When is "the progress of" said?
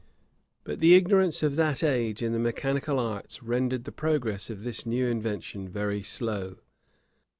3.83-4.63